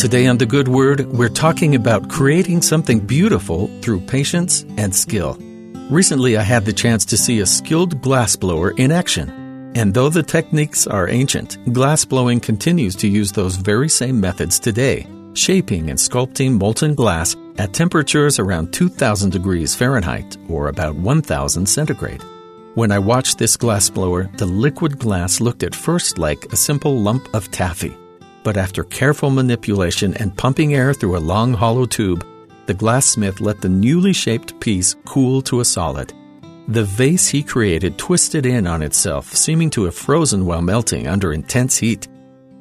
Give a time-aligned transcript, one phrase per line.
[0.00, 5.36] Today on The Good Word, we're talking about creating something beautiful through patience and skill.
[5.90, 9.28] Recently, I had the chance to see a skilled glassblower in action.
[9.74, 15.06] And though the techniques are ancient, glassblowing continues to use those very same methods today,
[15.34, 22.24] shaping and sculpting molten glass at temperatures around 2000 degrees Fahrenheit or about 1000 centigrade.
[22.74, 27.28] When I watched this glassblower, the liquid glass looked at first like a simple lump
[27.34, 27.94] of taffy.
[28.42, 32.26] But after careful manipulation and pumping air through a long hollow tube,
[32.66, 36.12] the glassmith let the newly shaped piece cool to a solid.
[36.68, 41.32] The vase he created twisted in on itself, seeming to have frozen while melting under
[41.32, 42.06] intense heat.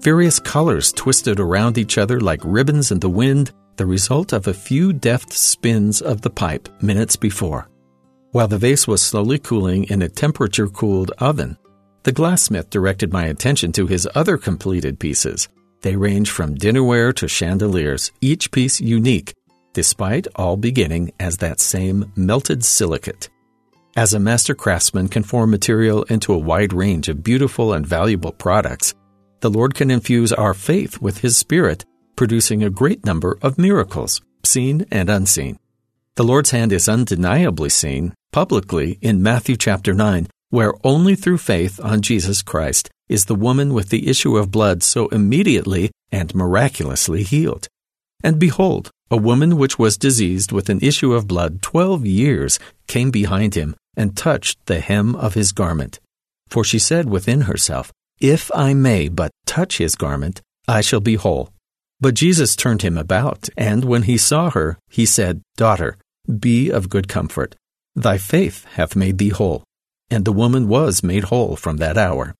[0.00, 4.54] Various colors twisted around each other like ribbons in the wind, the result of a
[4.54, 7.68] few deft spins of the pipe minutes before.
[8.32, 11.56] While the vase was slowly cooling in a temperature cooled oven,
[12.02, 15.48] the glassmith directed my attention to his other completed pieces.
[15.84, 19.34] They range from dinnerware to chandeliers, each piece unique,
[19.74, 23.28] despite all beginning as that same melted silicate.
[23.94, 28.32] As a master craftsman can form material into a wide range of beautiful and valuable
[28.32, 28.94] products,
[29.40, 31.84] the Lord can infuse our faith with His Spirit,
[32.16, 35.58] producing a great number of miracles, seen and unseen.
[36.14, 41.78] The Lord's hand is undeniably seen publicly in Matthew chapter 9, where only through faith
[41.78, 47.22] on Jesus Christ is the woman with the issue of blood so immediately and miraculously
[47.22, 47.68] healed.
[48.22, 53.10] And behold, a woman which was diseased with an issue of blood twelve years came
[53.10, 56.00] behind him and touched the hem of his garment.
[56.48, 61.16] For she said within herself, If I may but touch his garment, I shall be
[61.16, 61.50] whole.
[62.00, 65.96] But Jesus turned him about, and when he saw her, he said, Daughter,
[66.40, 67.54] be of good comfort.
[67.94, 69.62] Thy faith hath made thee whole.
[70.10, 72.34] And the woman was made whole from that hour.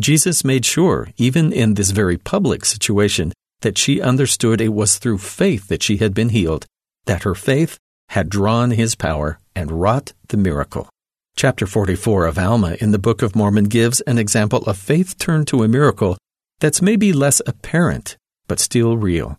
[0.00, 5.18] Jesus made sure, even in this very public situation, that she understood it was through
[5.18, 6.66] faith that she had been healed,
[7.06, 7.78] that her faith
[8.10, 10.88] had drawn his power and wrought the miracle.
[11.36, 15.46] Chapter 44 of Alma in the Book of Mormon gives an example of faith turned
[15.48, 16.16] to a miracle
[16.60, 18.16] that's maybe less apparent,
[18.48, 19.38] but still real.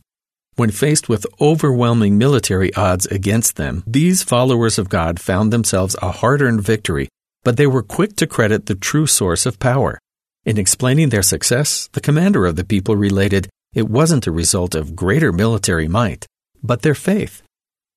[0.55, 6.11] When faced with overwhelming military odds against them, these followers of God found themselves a
[6.11, 7.07] hard earned victory,
[7.43, 9.99] but they were quick to credit the true source of power.
[10.45, 14.95] In explaining their success, the commander of the people related it wasn't a result of
[14.95, 16.25] greater military might,
[16.63, 17.43] but their faith.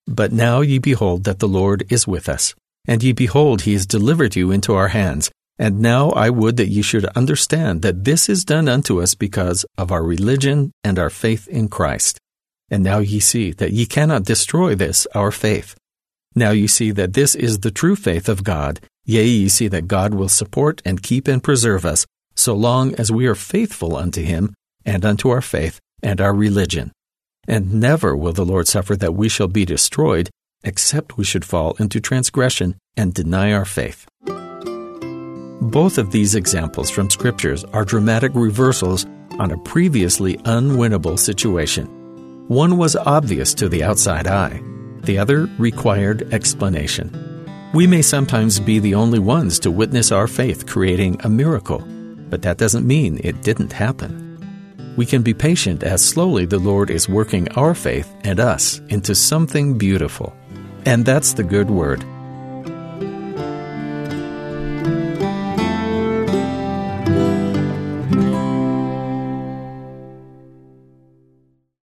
[0.07, 2.55] But now ye behold that the Lord is with us,
[2.87, 5.31] and ye behold he has delivered you into our hands.
[5.59, 9.65] And now I would that ye should understand that this is done unto us because
[9.79, 12.19] of our religion and our faith in Christ.
[12.71, 15.77] And now ye see that ye cannot destroy this, our faith.
[16.35, 18.81] Now ye see that this is the true faith of God.
[19.05, 22.07] Yea, ye see that God will support and keep and preserve us,
[22.43, 24.53] so long as we are faithful unto him
[24.85, 26.91] and unto our faith and our religion.
[27.47, 30.29] And never will the Lord suffer that we shall be destroyed,
[30.65, 34.07] except we should fall into transgression and deny our faith.
[35.61, 39.07] Both of these examples from scriptures are dramatic reversals
[39.39, 41.87] on a previously unwinnable situation.
[42.49, 44.61] One was obvious to the outside eye,
[45.03, 47.07] the other required explanation.
[47.73, 51.87] We may sometimes be the only ones to witness our faith creating a miracle,
[52.33, 54.33] but that doesn't mean it didn't happen
[54.97, 59.15] we can be patient as slowly the Lord is working our faith and us into
[59.15, 60.37] something beautiful.
[60.85, 62.05] And that's the good word.